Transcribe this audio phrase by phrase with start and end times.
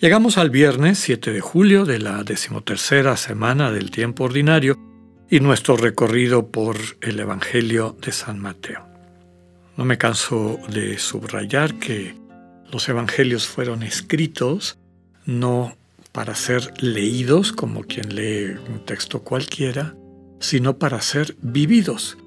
[0.00, 4.78] Llegamos al viernes 7 de julio de la decimotercera semana del tiempo ordinario
[5.30, 8.86] y nuestro recorrido por el Evangelio de San Mateo.
[9.76, 12.14] No me canso de subrayar que
[12.70, 14.78] los Evangelios fueron escritos
[15.26, 15.76] no
[16.12, 19.94] para ser leídos como quien lee un texto cualquiera,
[20.40, 22.18] sino para ser vividos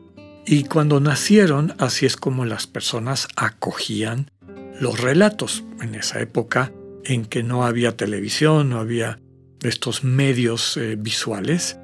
[0.50, 4.32] y cuando nacieron, así es como las personas acogían
[4.80, 6.72] los relatos en esa época
[7.08, 9.20] en que no había televisión, no había
[9.62, 11.80] estos medios eh, visuales.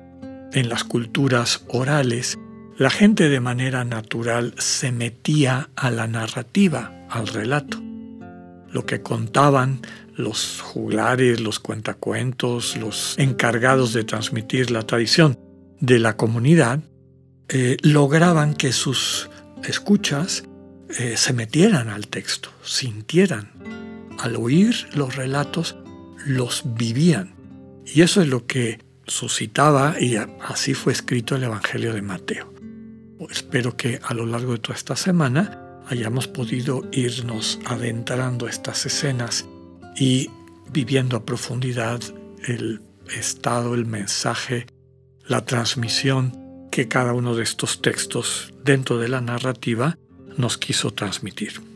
[0.51, 2.37] En las culturas orales,
[2.77, 7.81] la gente de manera natural se metía a la narrativa, al relato.
[8.69, 9.81] Lo que contaban
[10.15, 15.39] los juglares, los cuentacuentos, los encargados de transmitir la tradición
[15.79, 16.81] de la comunidad,
[17.49, 19.29] eh, lograban que sus
[19.63, 20.43] escuchas
[20.99, 23.82] eh, se metieran al texto, sintieran.
[24.23, 25.75] Al oír los relatos,
[26.25, 27.35] los vivían.
[27.85, 32.53] Y eso es lo que suscitaba y así fue escrito el Evangelio de Mateo.
[33.29, 39.45] Espero que a lo largo de toda esta semana hayamos podido irnos adentrando estas escenas
[39.97, 40.29] y
[40.71, 41.99] viviendo a profundidad
[42.47, 42.81] el
[43.13, 44.67] estado, el mensaje,
[45.27, 49.97] la transmisión que cada uno de estos textos dentro de la narrativa
[50.37, 51.72] nos quiso transmitir.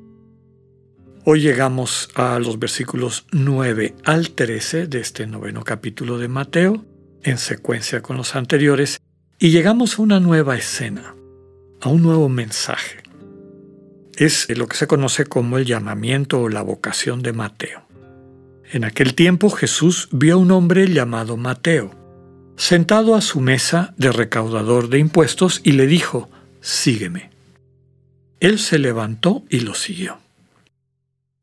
[1.30, 6.86] Hoy llegamos a los versículos 9 al 13 de este noveno capítulo de Mateo,
[7.22, 9.02] en secuencia con los anteriores,
[9.38, 11.17] y llegamos a una nueva escena,
[11.81, 13.03] a un nuevo mensaje.
[14.16, 17.82] Es lo que se conoce como el llamamiento o la vocación de Mateo.
[18.71, 21.92] En aquel tiempo Jesús vio a un hombre llamado Mateo
[22.55, 26.30] sentado a su mesa de recaudador de impuestos y le dijo,
[26.61, 27.32] Sígueme.
[28.39, 30.20] Él se levantó y lo siguió.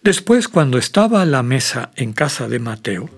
[0.05, 3.09] Después, cuando estaba a la mesa en casa de Mateo,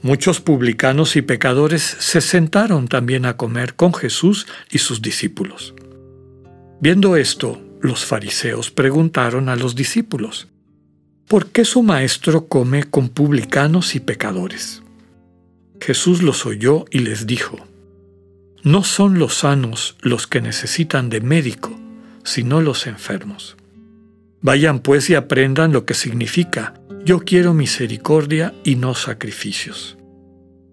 [0.00, 5.74] muchos publicanos y pecadores se sentaron también a comer con Jesús y sus discípulos.
[6.80, 10.48] Viendo esto, los fariseos preguntaron a los discípulos,
[11.28, 14.82] ¿por qué su maestro come con publicanos y pecadores?
[15.82, 17.58] Jesús los oyó y les dijo,
[18.62, 21.78] No son los sanos los que necesitan de médico,
[22.24, 23.55] sino los enfermos.
[24.46, 26.72] Vayan pues y aprendan lo que significa,
[27.04, 29.98] yo quiero misericordia y no sacrificios.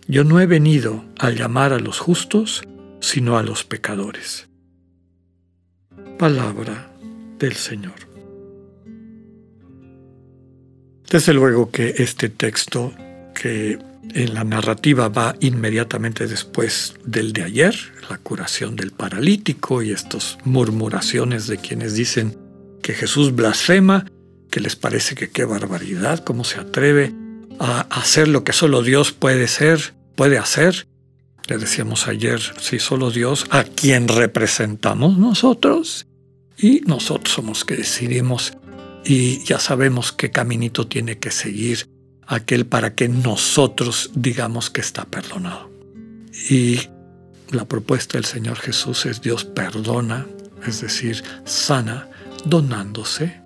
[0.07, 2.61] Yo no he venido a llamar a los justos,
[2.99, 4.47] sino a los pecadores.
[6.19, 6.91] Palabra
[7.39, 7.95] del Señor.
[11.09, 12.93] Desde luego que este texto
[13.33, 13.79] que
[14.13, 17.73] en la narrativa va inmediatamente después del de ayer,
[18.07, 22.42] la curación del paralítico y estas murmuraciones de quienes dicen
[22.83, 24.05] que Jesús blasfema,
[24.51, 27.11] que les parece que qué barbaridad, cómo se atreve
[27.59, 30.87] a hacer lo que solo Dios puede ser, puede hacer.
[31.47, 36.05] Le decíamos ayer, si solo Dios, a quien representamos nosotros,
[36.57, 38.53] y nosotros somos que decidimos
[39.03, 41.89] y ya sabemos qué caminito tiene que seguir
[42.25, 45.69] aquel para que nosotros digamos que está perdonado.
[46.49, 46.79] Y
[47.51, 50.25] la propuesta del Señor Jesús es Dios perdona,
[50.65, 52.07] es decir, sana,
[52.45, 53.41] donándose,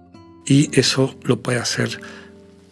[0.46, 2.00] y eso lo puede hacer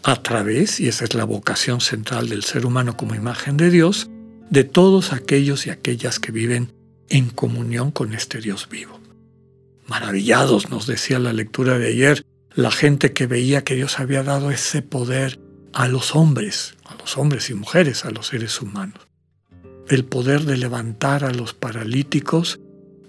[0.03, 4.09] a través, y esa es la vocación central del ser humano como imagen de Dios,
[4.50, 6.72] de todos aquellos y aquellas que viven
[7.09, 9.00] en comunión con este Dios vivo.
[9.88, 14.52] Maravillados, nos decía la lectura de ayer, la gente que veía que Dios había dado
[14.52, 15.40] ese poder
[15.74, 19.00] a los hombres, a los hombres y mujeres, a los seres humanos.
[19.88, 22.60] El poder de levantar a los paralíticos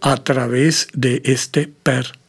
[0.00, 2.25] a través de este perdón.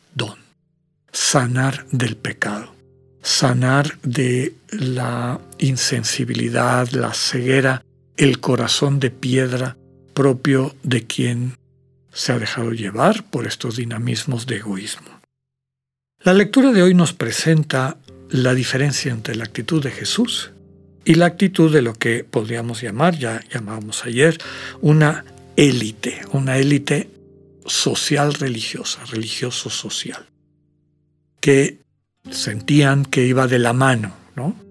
[1.11, 2.73] Sanar del pecado.
[3.21, 7.83] Sanar de la insensibilidad, la ceguera,
[8.15, 9.77] el corazón de piedra
[10.13, 11.57] propio de quien
[12.11, 15.21] se ha dejado llevar por estos dinamismos de egoísmo.
[16.23, 17.97] La lectura de hoy nos presenta
[18.29, 20.51] la diferencia entre la actitud de Jesús
[21.05, 24.37] y la actitud de lo que podríamos llamar, ya llamábamos ayer,
[24.81, 25.23] una
[25.55, 27.09] élite, una élite
[27.65, 30.25] social religiosa, religioso social,
[31.39, 31.81] que
[32.29, 34.67] sentían que iba de la mano, ¿no?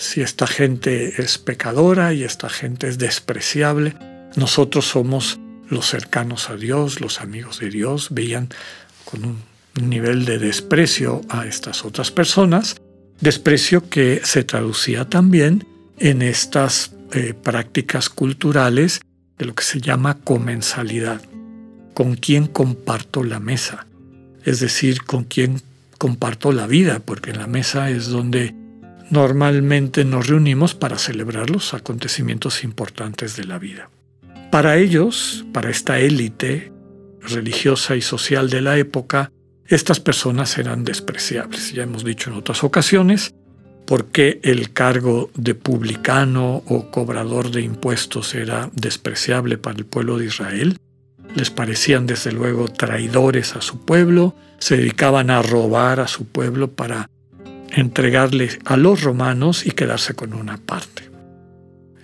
[0.00, 3.94] si esta gente es pecadora y esta gente es despreciable,
[4.34, 8.48] nosotros somos los cercanos a Dios, los amigos de Dios, veían
[9.04, 9.42] con un
[9.90, 12.76] nivel de desprecio a estas otras personas,
[13.20, 15.66] desprecio que se traducía también
[15.98, 19.02] en estas eh, prácticas culturales
[19.36, 21.20] de lo que se llama comensalidad,
[21.92, 23.86] con quién comparto la mesa,
[24.46, 25.60] es decir, con quién
[26.00, 28.54] comparto la vida, porque en la mesa es donde
[29.10, 33.90] normalmente nos reunimos para celebrar los acontecimientos importantes de la vida.
[34.50, 36.72] Para ellos, para esta élite
[37.20, 39.30] religiosa y social de la época,
[39.66, 41.74] estas personas eran despreciables.
[41.74, 43.34] Ya hemos dicho en otras ocasiones
[43.86, 50.16] por qué el cargo de publicano o cobrador de impuestos era despreciable para el pueblo
[50.16, 50.78] de Israel.
[51.34, 56.70] Les parecían desde luego traidores a su pueblo, se dedicaban a robar a su pueblo
[56.70, 57.08] para
[57.70, 61.10] entregarle a los romanos y quedarse con una parte.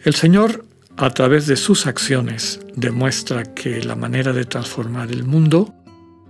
[0.05, 0.65] El Señor,
[0.97, 5.75] a través de sus acciones, demuestra que la manera de transformar el mundo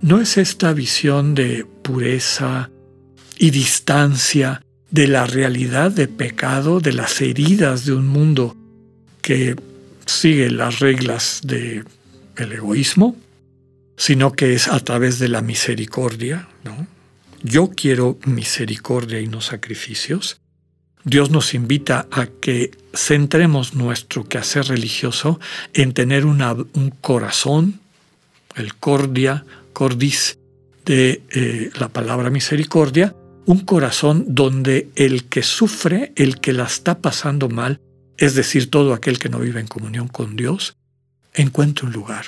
[0.01, 2.69] no es esta visión de pureza
[3.37, 8.55] y distancia de la realidad de pecado, de las heridas de un mundo
[9.21, 9.55] que
[10.05, 11.41] sigue las reglas
[12.37, 13.15] del egoísmo,
[13.97, 16.47] sino que es a través de la misericordia.
[16.63, 16.87] ¿no?
[17.43, 20.39] Yo quiero misericordia y no sacrificios.
[21.03, 25.39] Dios nos invita a que centremos nuestro quehacer religioso
[25.73, 27.79] en tener un corazón,
[28.55, 30.37] el cordia, cordis
[30.85, 36.99] de eh, la palabra misericordia, un corazón donde el que sufre, el que la está
[36.99, 37.79] pasando mal,
[38.17, 40.75] es decir, todo aquel que no vive en comunión con Dios,
[41.37, 42.25] encuentre un lugar.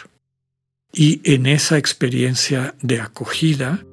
[0.94, 3.86] Y en esa experiencia de acogida,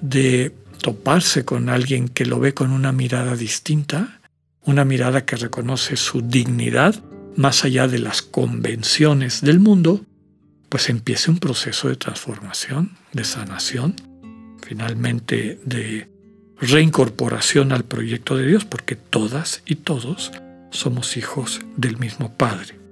[0.00, 4.20] de toparse con alguien que lo ve con una mirada distinta,
[4.62, 7.02] una mirada que reconoce su dignidad
[7.36, 10.04] más allá de las convenciones del mundo,
[10.68, 13.96] pues empiece un proceso de transformación, de sanación,
[14.62, 16.08] finalmente de
[16.60, 20.32] reincorporación al proyecto de Dios, porque todas y todos
[20.70, 22.83] somos hijos del mismo Padre.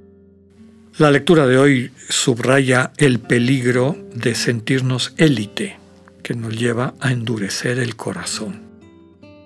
[0.98, 5.78] La lectura de hoy subraya el peligro de sentirnos élite,
[6.22, 8.60] que nos lleva a endurecer el corazón,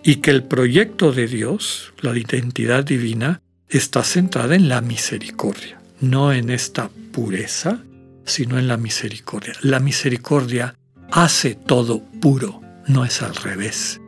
[0.02, 6.32] y que el proyecto de Dios, la identidad divina, está centrada en la misericordia, no
[6.32, 7.78] en esta pureza,
[8.24, 9.52] sino en la misericordia.
[9.62, 10.74] La misericordia
[11.12, 14.00] hace todo puro, no es al revés.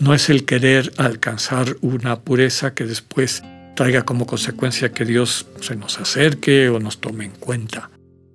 [0.00, 3.44] No es el querer alcanzar una pureza que después
[3.74, 7.90] traiga como consecuencia que Dios se nos acerque o nos tome en cuenta.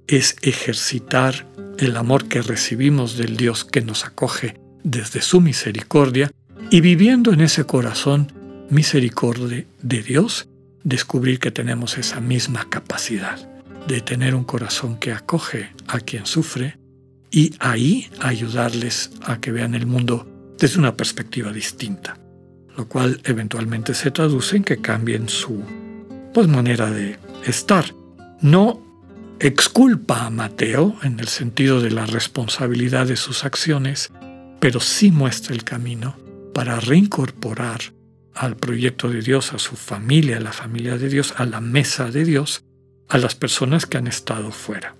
[0.07, 1.45] Es ejercitar
[1.77, 6.31] el amor que recibimos del Dios que nos acoge desde su misericordia
[6.69, 8.31] y viviendo en ese corazón
[8.69, 10.47] misericordia de Dios,
[10.83, 13.39] descubrir que tenemos esa misma capacidad
[13.87, 16.77] de tener un corazón que acoge a quien sufre
[17.31, 20.27] y ahí ayudarles a que vean el mundo
[20.57, 22.17] desde una perspectiva distinta,
[22.79, 25.61] lo cual eventualmente se traduce en que cambien su
[26.33, 27.93] pues, manera de estar.
[28.39, 28.81] No
[29.41, 34.13] exculpa a Mateo en el sentido de la responsabilidad de sus acciones,
[34.61, 36.15] pero sí muestra el camino
[36.53, 37.81] para reincorporar
[38.33, 42.09] al proyecto de Dios, a su familia, a la familia de Dios, a la mesa
[42.09, 42.63] de Dios,
[43.09, 44.95] a las personas que han estado fuera.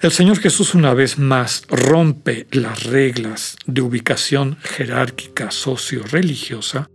[0.00, 6.88] El Señor Jesús una vez más rompe las reglas de ubicación jerárquica socio-religiosa,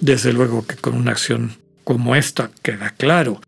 [0.00, 3.42] desde luego que con una acción como esta queda claro.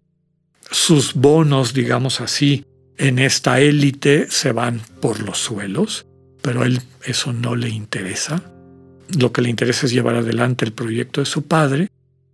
[0.70, 2.66] Sus bonos, digamos así,
[2.98, 6.04] en esta élite se van por los suelos,
[6.42, 8.42] pero a él eso no le interesa.
[9.18, 11.88] Lo que le interesa es llevar adelante el proyecto de su padre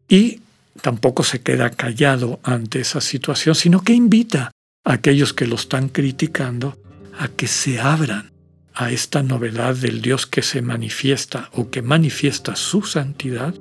[0.09, 0.41] y
[0.83, 4.51] tampoco se queda callado ante esa situación, sino que invita
[4.85, 6.79] aquellos que lo están criticando
[7.19, 8.31] a que se abran
[8.75, 13.55] a esta novedad del Dios que se manifiesta o que manifiesta su santidad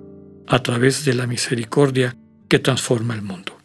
[0.47, 2.15] a través de la misericordia
[2.47, 3.57] que transforma el mundo.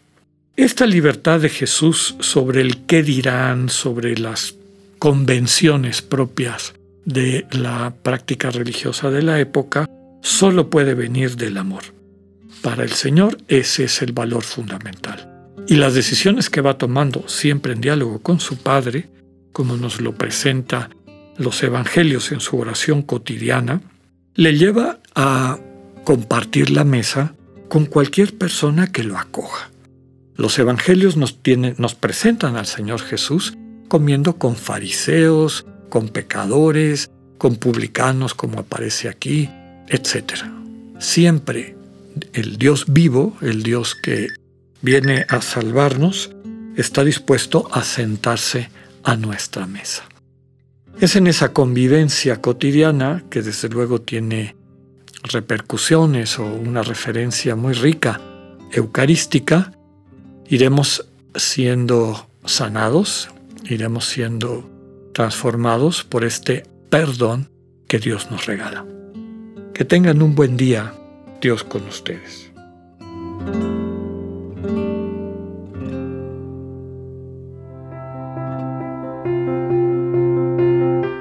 [0.56, 4.54] Esta libertad de Jesús sobre el qué dirán, sobre las
[4.98, 9.88] convenciones propias de la práctica religiosa de la época,
[10.22, 11.82] solo puede venir del amor.
[12.62, 15.33] Para el Señor ese es el valor fundamental.
[15.66, 19.08] Y las decisiones que va tomando siempre en diálogo con su Padre,
[19.52, 20.90] como nos lo presenta
[21.38, 23.80] los Evangelios en su oración cotidiana,
[24.34, 25.58] le lleva a
[26.04, 27.34] compartir la mesa
[27.68, 29.70] con cualquier persona que lo acoja.
[30.36, 31.38] Los Evangelios nos,
[31.78, 33.56] nos presentan al Señor Jesús
[33.88, 39.48] comiendo con fariseos, con pecadores, con publicanos como aparece aquí,
[39.88, 40.44] etc.
[40.98, 41.76] Siempre
[42.32, 44.28] el Dios vivo, el Dios que
[44.84, 46.30] viene a salvarnos,
[46.76, 48.68] está dispuesto a sentarse
[49.02, 50.04] a nuestra mesa.
[51.00, 54.56] Es en esa convivencia cotidiana que desde luego tiene
[55.22, 58.20] repercusiones o una referencia muy rica
[58.72, 59.72] eucarística,
[60.48, 63.30] iremos siendo sanados,
[63.64, 64.70] iremos siendo
[65.14, 67.48] transformados por este perdón
[67.88, 68.84] que Dios nos regala.
[69.72, 70.92] Que tengan un buen día,
[71.40, 72.52] Dios con ustedes.